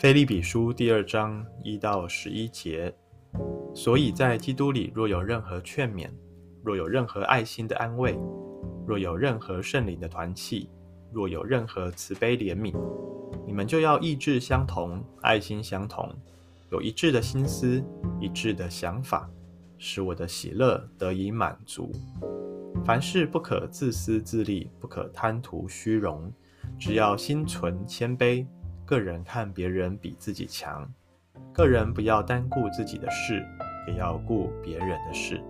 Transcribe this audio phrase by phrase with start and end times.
[0.00, 2.94] 腓利比书第二章一到十一节，
[3.74, 6.08] 所以在基督里，若有任何劝勉，
[6.62, 8.16] 若有任何爱心的安慰，
[8.86, 10.70] 若有任何圣灵的团契，
[11.12, 12.72] 若有任何慈悲怜悯，
[13.44, 16.08] 你们就要意志相同，爱心相同，
[16.70, 17.84] 有一致的心思，
[18.20, 19.28] 一致的想法，
[19.78, 21.90] 使我的喜乐得以满足。
[22.84, 26.32] 凡事不可自私自利，不可贪图虚荣，
[26.78, 28.46] 只要心存谦卑。
[28.88, 30.90] 个人看别人比自己强，
[31.52, 33.46] 个人不要单顾自己的事，
[33.86, 35.44] 也要顾别人的事。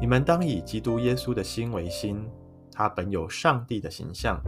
[0.00, 2.26] 你们当以基督耶稣的心为心，
[2.72, 4.40] 他本有上帝的形象，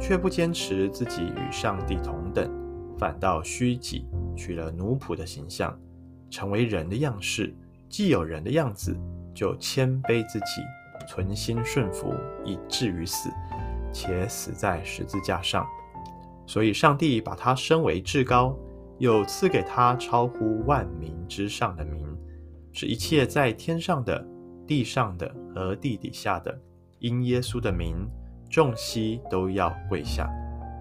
[0.00, 2.48] 却不坚持自己与上帝同等，
[2.96, 5.76] 反倒虚己，取了奴仆的形象，
[6.30, 7.52] 成为人的样式。
[7.88, 8.96] 既有人的样子，
[9.34, 10.62] 就谦卑自己，
[11.08, 13.28] 存心顺服，以至于死，
[13.92, 15.66] 且死在十字架上。
[16.46, 18.54] 所以，上帝把他升为至高，
[18.98, 22.06] 又赐给他超乎万民之上的名，
[22.72, 24.24] 使一切在天上的、
[24.66, 26.56] 地上的和地底下的，
[26.98, 28.08] 因耶稣的名，
[28.50, 30.30] 众膝都要跪下，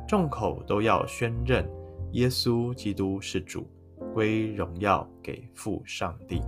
[0.08, 1.66] 众口都要宣认
[2.12, 3.66] 耶稣基督是主，
[4.14, 6.42] 归荣耀给父上帝。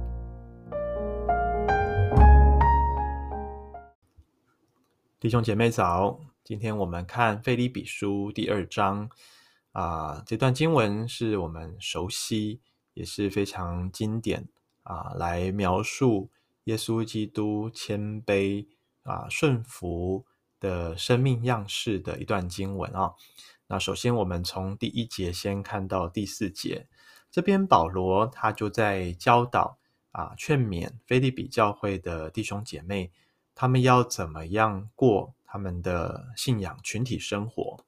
[5.19, 6.19] 弟兄姐妹早。
[6.45, 9.09] 今天我们看《腓立比书》第二章，
[9.71, 12.61] 啊，这段经文是我们熟悉，
[12.93, 14.47] 也是非常经典
[14.83, 16.29] 啊，来描述
[16.65, 18.67] 耶稣基督谦卑
[19.01, 20.23] 啊、顺服
[20.59, 23.15] 的生命样式的一段经文啊。
[23.65, 26.87] 那首先，我们从第一节先看到第四节，
[27.31, 29.79] 这边保罗他就在教导
[30.11, 33.11] 啊、劝勉腓立比教会的弟兄姐妹，
[33.55, 35.33] 他们要怎么样过。
[35.55, 37.79] 他们的信仰群体生活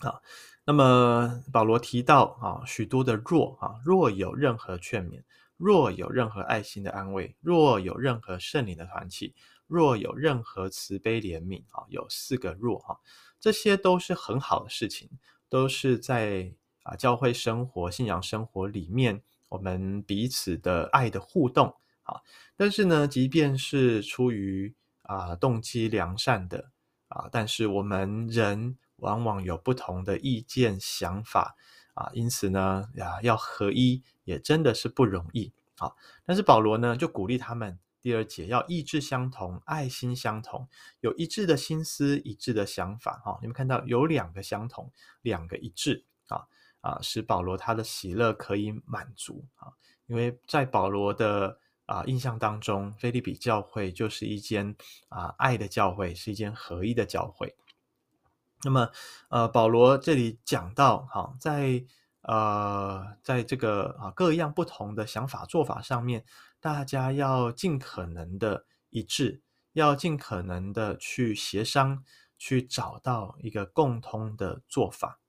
[0.00, 0.20] 啊，
[0.64, 5.22] 那么保罗提到啊，许多的若啊，若有任何劝勉，
[5.56, 9.36] 若有任何爱心的安慰，若有任何圣灵的团契，
[9.68, 12.98] 若有任何慈悲怜悯啊，有四个若哈，
[13.38, 15.08] 这些都是很好的事情，
[15.48, 16.52] 都是在
[16.82, 22.20] 啊教会生活、信仰生活里面，我们彼此的爱的互动啊。
[22.56, 24.74] 但是呢，即便是出于
[25.04, 26.70] 啊，动机良善的
[27.08, 31.54] 啊，但是我们人往往有不同的意见想法
[31.92, 35.92] 啊，因此呢，呀，要合一也真的是不容易啊。
[36.24, 40.66] 但是保罗呢，就鼓励他们第二节要意志相同，爱心相同，
[41.00, 43.38] 有一致的心思，一致的想法哈。
[43.42, 44.90] 你们看到有两个相同，
[45.20, 46.46] 两个一致啊
[46.80, 49.68] 啊，使保罗他的喜乐可以满足啊，
[50.06, 51.58] 因为在保罗的。
[51.86, 54.74] 啊，印象当中，菲利比教会就是一间
[55.08, 57.54] 啊爱的教会，是一间合一的教会。
[58.62, 58.90] 那么，
[59.28, 61.84] 呃，保罗这里讲到，哈，在
[62.22, 66.24] 呃，在这个啊各样不同的想法做法上面，
[66.60, 69.42] 大家要尽可能的一致，
[69.74, 72.02] 要尽可能的去协商，
[72.38, 75.20] 去找到一个共通的做法。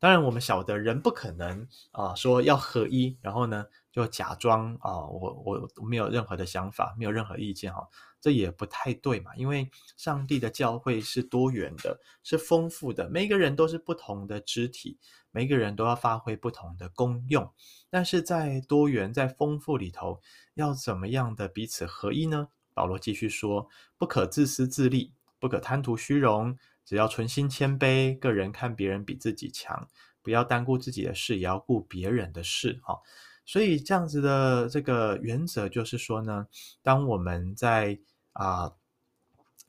[0.00, 7.86] 当然，我们晓得人不可能啊说要合一，然后呢，就假装啊、我我没有任何的想法，没有任何意见哈，
[8.18, 9.36] 这也不太对嘛。
[9.36, 14.98] 因为上帝的教会是多元的，是丰富的，每个人都是不同的肢体，
[15.32, 17.52] 每个人都要发挥不同的功用。
[17.90, 20.22] 但是在多元、在丰富里头，
[20.54, 22.48] 要怎么样的彼此合一呢？
[22.72, 23.68] 保罗继续说：
[23.98, 26.56] 不可自私自利，不可贪图虚荣，
[26.90, 29.88] 只要存心谦卑，个人看别人比自己强，
[30.22, 32.98] 不要单顾自己的事，也要顾别人的事哈。
[33.46, 36.48] 所以这样子的这个原则就是说呢，
[36.82, 37.96] 当我们在
[38.32, 38.72] 啊、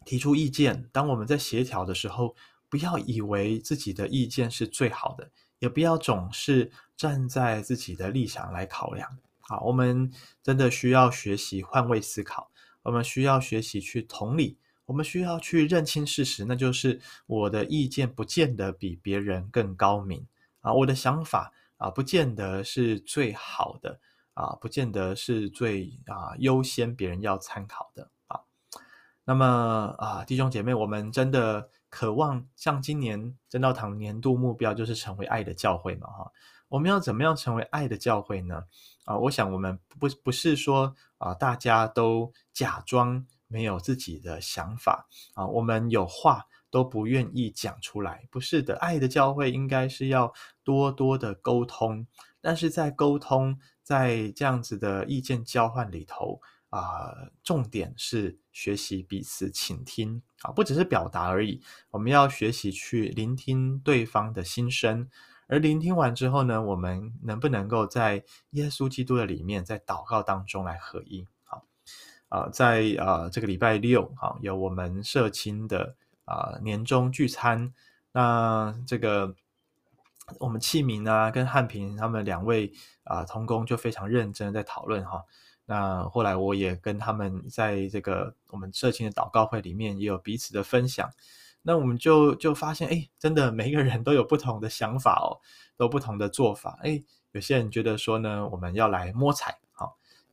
[0.03, 2.35] 提出意见，当我们在协调的时候，
[2.69, 9.07] 不要以为自己的意见是最好的，也不要总是站在自己的立场来考量。
[9.41, 10.11] 好，我们
[10.41, 12.49] 真的需要学习换位思考，
[12.81, 20.25] 我们需要学习去同理，我们需要去认清事实，那就是我的意见不见得比别人更高明
[20.61, 21.51] 啊，我的想法。
[21.81, 23.99] 啊，不见得是最好的
[24.35, 28.39] 啊，不见得是最啊优先，别人要参考的啊。
[29.23, 36.05] 那么啊，弟兄姐妹，我们真的渴望像今年真道堂年度目标就是成为爱的教会嘛？
[36.05, 36.31] 哈，
[36.67, 38.63] 我们要怎么样成为爱的教会呢？
[39.05, 46.45] 啊，我想我们不不是说啊，大家都假装没有自己的想法啊，我们有话。
[46.71, 48.77] 都不愿意讲出来，不是的。
[48.77, 50.31] 爱的教会应该是要
[50.63, 52.07] 多多的沟通，
[52.39, 56.39] 但是在沟通，在这样子的意见交换里头
[56.69, 57.11] 啊、
[57.43, 61.61] 重点是学习彼此倾听啊，不只是表达而已。
[61.89, 65.09] 我们要学习去聆听对方的心声，
[65.47, 71.27] 而聆听完之后呢，我们能不能够在耶稣基督的里面，在祷告当中来合一？
[72.31, 75.95] 啊，在啊这个礼拜六，好，有我们社青的
[76.25, 77.71] 啊年终聚餐，
[78.13, 79.35] 那这个。
[80.39, 82.71] 我们器皿啊，跟汉平他们两位
[83.03, 85.25] 啊同工就非常认真在讨论哈。
[85.65, 91.09] 那后来我也跟他们在这个我们社青的祷告会里面也有彼此的分享。
[91.63, 95.35] 那我们就就发现，哎，真的每个人都有不同的想法哦，
[95.75, 96.79] 都不同的做法。
[96.81, 99.59] 哎，有些人觉得说呢，我们要来摸彩，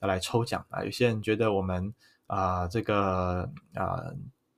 [0.00, 0.84] 要来抽奖啊。
[0.84, 1.94] 有些人觉得我们
[2.26, 4.02] 啊，这个啊。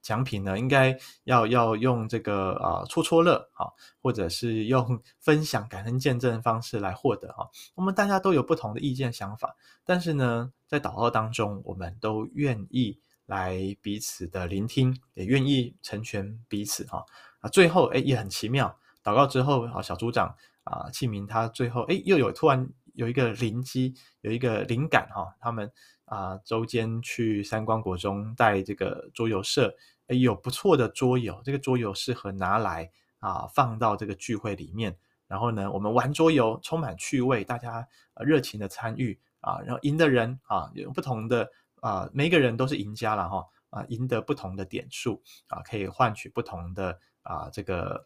[0.03, 3.69] 奖品呢，应该要要用这个啊戳戳乐啊，
[4.01, 7.47] 或者是用 分享感恩见证的方式来获得哈。
[7.75, 9.55] 我们大家都有不同的意见想法，
[9.85, 17.05] 但是呢，在祷告当中，我们都愿意来彼此的聆听，也愿意成全彼此哈。
[17.41, 20.35] 啊，最后哎也很奇妙，祷告之后啊，小组长
[20.65, 25.71] 啊器明他最后哎又有突然有一个灵机，有一个灵感哈，他们。
[26.11, 29.73] 啊，周间去三光国中带这个桌游社，
[30.09, 32.91] 诶，有不错的桌游，这个桌游适合拿来
[33.21, 34.99] 啊放到这个聚会里面。
[35.29, 41.49] 然后呢，我们玩桌游充满趣味，大家热情的参与啊，然后赢的人啊有不同的
[41.81, 48.05] 啊，每一个人都是赢家了哈啊，赢得不同的点数啊，可以换取不同的啊这个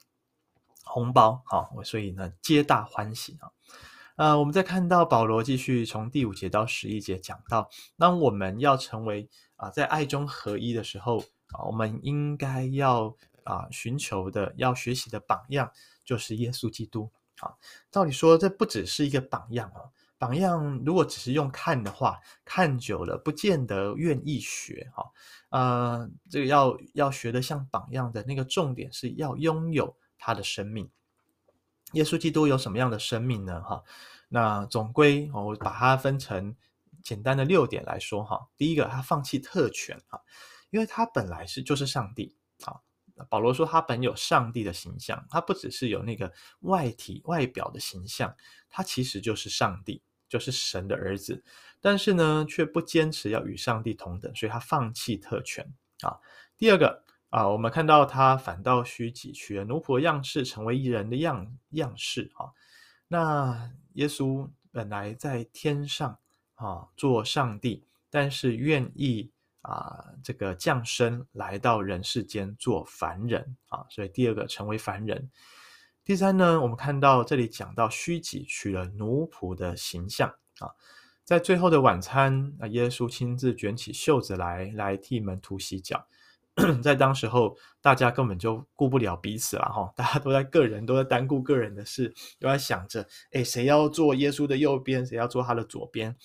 [0.85, 3.49] 红包哈，所以呢，皆大欢喜啊。
[4.16, 7.69] 呃，我们再看到保罗继续从第五节到十一节讲到，
[7.99, 11.19] 当我们要成为啊、在爱中合一的时候
[11.49, 15.70] 啊、我们应该要啊、寻求的、要学习的榜样
[16.05, 17.11] 就是耶稣基督。
[17.40, 17.50] 啊，
[17.90, 25.05] 照理说这不只是一个榜样哦，榜样如果只是用看的话，看久了不见得愿意学哈。
[25.50, 30.88] 呃，这个要要学的像榜样的那个重点是要拥有他的生命。
[31.94, 33.62] 耶稣基督有什么样的生命呢？
[33.62, 33.82] 哈，
[34.29, 36.55] 那总归我把它分成
[37.02, 38.49] 简单的六点来说哈。
[38.56, 40.20] 第一个，他放弃特权哈，
[40.70, 42.81] 因为他本来是就是上帝啊。
[43.29, 48.35] 保罗说他本有上帝的形象，他不只是有那个外体外表的形象，
[48.69, 51.44] 他其实就是上帝，就是神的儿子。
[51.81, 55.64] 但是呢，却不坚持要与上帝同等，所以他放弃特权
[56.00, 56.19] 啊。
[56.58, 57.05] 第二个。
[57.35, 62.47] 啊，我们看到他反倒虚己，取了奴仆的样式，成为人的样样式啊。
[63.09, 66.17] 那耶稣本来在天上
[66.55, 69.33] 啊做上帝，但是愿意
[69.63, 73.85] 啊这个降生来到人世间做凡人啊。
[73.91, 75.29] 所以第二个成为凡人。
[76.05, 80.71] 第三呢，我们看到这里讲到虚己，取了奴仆的形象啊。
[81.25, 86.07] 在最后的晚餐啊，耶稣亲自卷起袖子来，来替门徒洗脚。
[86.83, 96.17] 在当时候，大家根本就顾不了彼此了哈，大家都在个人都在单顾个人的事，都在想着，哎，谁要做耶稣的右边，谁要做他的左边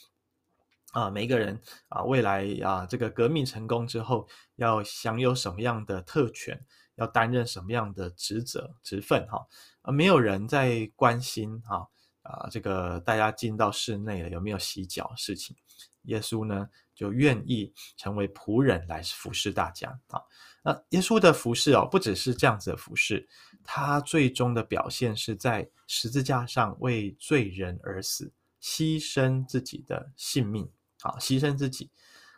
[0.91, 1.09] 啊？
[1.09, 6.63] 每一个人啊，未来啊，这个革命成功之后，要享有什么样的特权，
[6.95, 9.47] 要担任什么样的职责职分哈？
[9.81, 11.89] 啊，没有人在关心哈
[12.21, 15.55] 啊，这个大家进到室内了有没有洗脚事情？
[16.03, 16.69] 耶稣呢？
[16.95, 20.19] 就愿意成为仆人来服侍大家啊！
[20.61, 23.25] 那耶稣的服侍哦，不只是这样子的服侍，
[23.63, 30.69] 他最终的表现是在十字架上为罪人而死，牺牲自己的性命
[31.03, 31.89] 啊，牺牲自己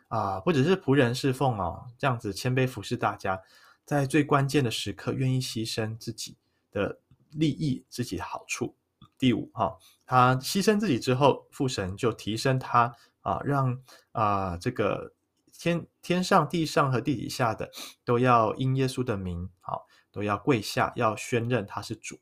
[0.06, 3.42] 啊，不只是仆人侍奉哦，这样子谦卑服侍大家，
[3.84, 6.36] 在最关键的时刻愿意牺牲自己
[6.70, 7.00] 的
[7.32, 8.76] 利益、自己的好处。
[9.18, 9.76] 第五哈，
[10.06, 12.94] 他牺牲自己之后，父神就提升他。
[13.22, 13.80] 啊，让
[14.12, 15.14] 啊这个
[15.56, 17.70] 天天上地上和地底下的
[18.04, 22.18] 都要因耶稣的名，好，都要跪下，要宣认他是主。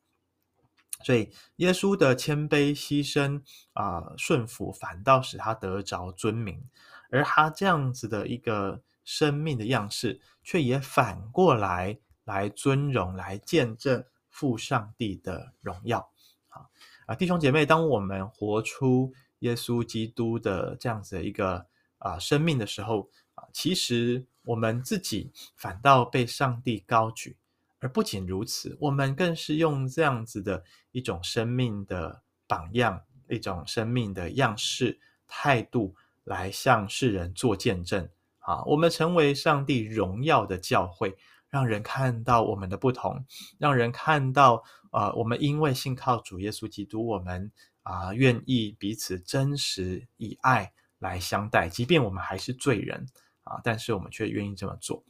[1.03, 3.43] 所以耶稣的谦卑牺牲
[3.73, 6.63] 啊顺服，反倒使他得着尊名。
[7.11, 16.11] 而他这样子的一个生命的样式，却也反过来来尊荣，来见证父上帝的荣耀。
[16.49, 16.71] 好
[17.07, 19.15] 啊，弟兄姐妹，当我们活出。
[19.41, 21.67] 耶稣基督的这样子的一个
[21.99, 27.37] 啊生命的时候啊，其实我们自己反倒被上帝高举，
[27.79, 35.95] 而不仅如此，我们更是用这样子的一种生命的榜样、一种生命的样式态度
[36.25, 38.63] 来向世人做见证啊。
[38.65, 41.17] 我们成为上帝荣耀的教会，
[41.49, 43.25] 让人看到我们的不同，
[43.59, 47.51] 让人看到啊，我们因为信靠主耶稣基督，我们。
[47.83, 53.07] 啊，愿意彼此真实以爱来相待，即便我们还是罪人
[53.43, 55.03] 啊，但是我们却愿意这么做。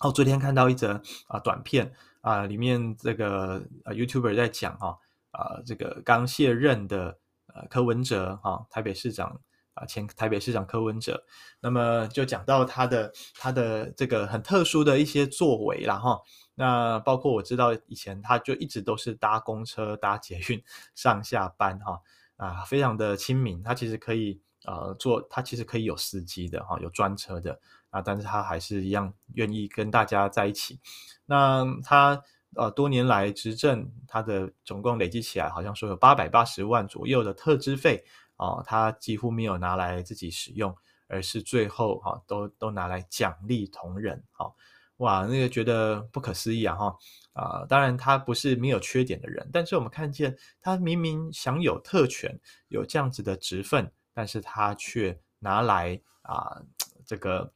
[0.00, 4.98] 哦，昨天看到一则啊短片啊，里面这个啊 YouTuber 在讲哈
[5.30, 9.40] 啊、呃，这个刚卸任的呃柯文哲啊，台北市长
[9.80, 11.24] 啊，前台北市长柯文哲，
[11.60, 16.20] 那么就讲到他的他的这个很特殊的一些作为啦哈。
[16.54, 20.62] 那包括我知道以前他就一直都是搭公车搭捷运
[20.94, 21.98] 上下班哈
[22.36, 27.58] 啊，非常的亲民，他其实可以呃做，他其实可以有司机的哈，有专车的
[27.88, 30.78] 啊，但是他还是一样愿意跟大家在一起。
[31.24, 32.22] 那他。
[32.56, 38.04] 呃，多年来执政，他的总共累积起来，好像说有八百八十万左右的特支费
[38.40, 40.74] 啊，他、几乎没有拿来自己使用，
[41.08, 44.54] 而是最后哈、都都拿来奖励同仁，哈、呃，
[44.96, 46.96] 哇，那个觉得不可思议啊，哈，
[47.34, 56.62] 啊，当然他不是没有缺点的人，但是我们看见他明明享有特权，有这样子的职分，但是他却拿来啊、
[57.04, 57.52] 这个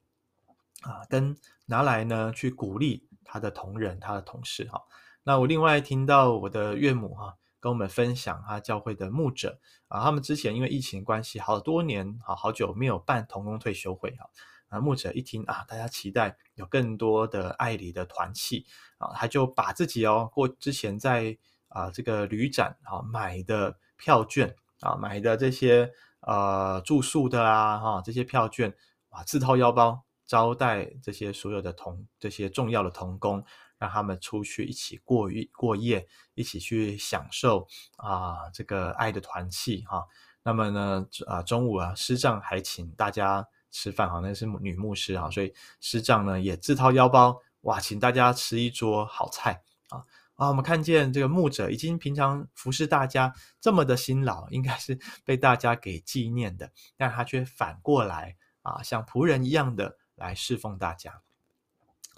[0.82, 1.36] 啊、跟
[1.66, 3.08] 拿来呢去鼓励。
[3.26, 4.80] 他的同仁，他的同事，哈，
[5.24, 14.28] 那我另外听到我的岳母，哈，跟我们分享他教会的牧者啊，他们之前因为疫情关系，好多年，好好久没有办童工退休会，啊，
[14.68, 18.66] 啊，牧者一听啊，大家期待有更多的爱里的团契
[18.98, 25.90] 啊，他就把自己哦，过之前在啊这个旅展啊买的票券啊，买的这些
[26.20, 28.74] 呃住宿的啊，哈，这些票券
[29.08, 30.04] 啊，自掏腰包。
[30.26, 33.44] 招待这些所有的同这些重要的童工，
[33.84, 40.02] 让他们出去一起过一过夜，一起去享受啊这个爱的团契哈。
[40.42, 50.02] 那么呢啊中午啊师长还请大家吃饭哈，那是女牧师啊，所以师长呢也自掏腰包哇，请大家吃一桌好菜啊
[50.36, 50.48] 啊。
[50.48, 59.98] 我们看见这个牧者已经平常服侍大家这么的辛劳，应该是被大家给纪念的，但他却反过来啊像仆人一样的。
[60.16, 61.22] 来侍奉大家，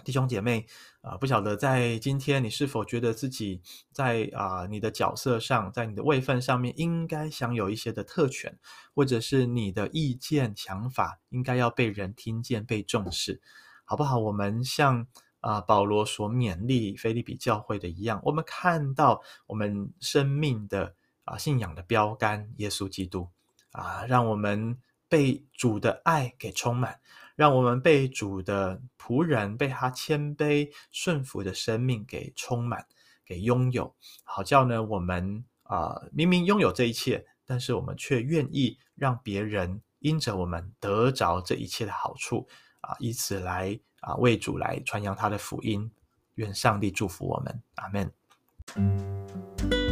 [0.07, 0.65] 弟兄姐妹
[1.01, 3.61] 啊、呃，不晓得在今天你是否觉得自己
[3.91, 8.57] 在啊、你的角色上，在你的位分上面应该享有一些的特权，
[8.95, 13.41] 或者是你的意见想法应该要被人听见、被重视，
[13.83, 14.17] 好不好？
[14.17, 15.05] 我们像
[15.41, 20.95] 啊、保罗所勉励腓利比教会的一样，我们看到我们生命的
[21.25, 23.27] 啊、信仰的标杆耶稣基督
[23.73, 24.77] 啊、让我们
[25.09, 27.01] 被主的爱给充满。
[27.37, 32.83] 让我们被主的仆人，被他谦卑顺服的生命给充满，
[33.23, 42.47] 给拥有，好叫呢我们啊、明明拥有这一切，但是我们却愿意让别人因着我们得着这一切的好处
[42.81, 45.91] 啊，以此来啊为主来传扬他的福音。
[46.35, 49.86] 愿上帝祝福我们，阿门。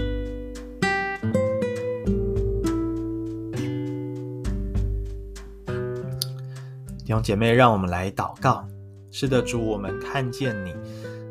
[7.06, 8.68] 弟兄姐妹，让我们来祷告。
[9.12, 10.74] 是的，主，我们看见你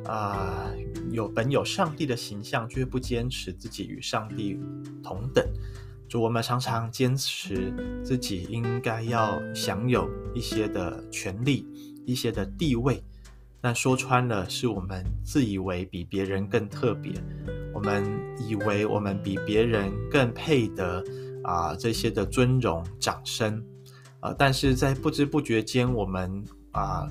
[0.04, 0.70] 啊、
[1.10, 4.56] 有本有上帝的形象，却不坚持自己与上帝
[5.02, 5.44] 同等。
[6.08, 11.66] 主，我们常常坚持自己应该要享有一些的权利、
[12.06, 13.02] 一些的地位，
[13.60, 17.12] 但说穿了，是我们自以为比别人更特别，
[17.74, 18.04] 我们
[18.48, 21.02] 以为我们比别人更配得
[21.42, 23.60] 啊、这些的尊荣、掌声。
[24.24, 27.06] 呃，但是在不知不觉间，我们啊、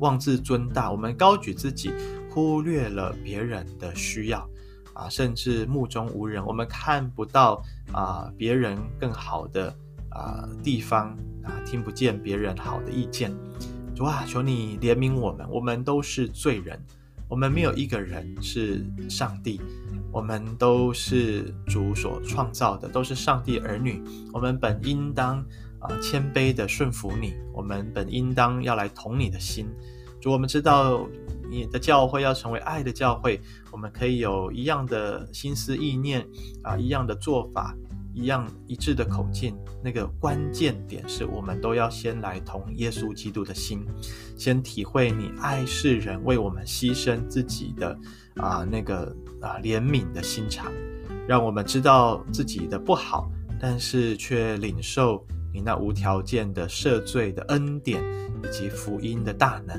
[0.00, 1.92] 妄自尊大，我们高举自己，
[2.28, 4.40] 忽略了别人的需要
[4.92, 9.72] 啊、甚至目中无人，我们看不到啊、别人更好的
[10.10, 13.32] 啊、地方啊、听不见别人好的意见。
[13.94, 16.84] 主啊，求你怜悯我们，我们都是罪人，
[17.28, 19.60] 我们没有一个人是上帝，
[20.10, 25.46] 我们都是主所创造的，都是上帝儿女，我们本应当。
[25.80, 29.68] 啊，谦卑的顺服你，我们本应当要来同你的心。
[30.20, 31.06] 主，我们知道
[31.50, 33.40] 你的教会要成为爱的教会，
[33.70, 36.26] 我们可以有一样的心思意念
[36.62, 37.76] 啊，一样的做法，
[38.14, 39.54] 一样一致的口径。
[39.84, 43.86] 那个关键点是我们都要先来同耶稣基督的心，
[44.36, 47.96] 先体会你爱世人，为我们牺牲自己的
[48.36, 50.72] 啊那个啊怜悯的心肠，
[51.28, 53.30] 让我们知道自己的不好，
[53.60, 55.24] 但是却领受。
[55.56, 58.04] 你那无条件的赦罪的恩典，
[58.44, 59.74] 以及福音的大能，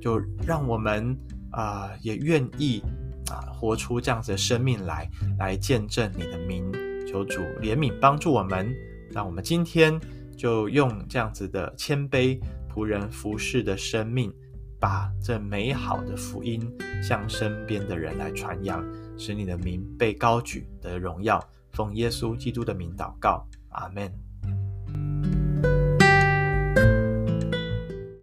[0.00, 1.16] 就让我们
[1.52, 2.82] 啊、也愿意
[3.30, 5.08] 啊、活出这样子的生命来，
[5.38, 6.72] 来见证你的名。
[7.06, 8.74] 求主怜悯帮助我们，
[9.12, 10.00] 让我们今天
[10.36, 12.36] 就用这样子的谦卑
[12.68, 14.34] 仆人服侍的生命，
[14.80, 16.60] 把这美好的福音
[17.00, 18.84] 向身边的人来传扬，
[19.16, 21.40] 使你的名被高举的荣耀。
[21.70, 24.29] 奉耶稣基督的名祷告，阿门。